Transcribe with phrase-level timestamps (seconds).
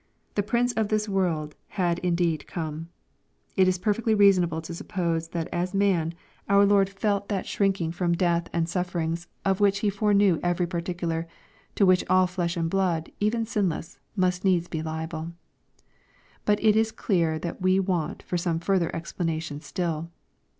[0.33, 2.89] The prince of this world had indeed come.
[3.55, 6.15] It ia perfectly reasonable to suppose that as man,
[6.49, 7.59] our Lord felt that LUKE, CHAP.
[7.77, 7.91] XXII.
[7.91, 11.27] 427 tBhrinking from death and sufferings, of which He foreknow every particular,
[11.75, 15.33] to which all flesh and blood, even sinless, must needs be liable.
[16.45, 20.09] But it is clear that we want some further explanation still.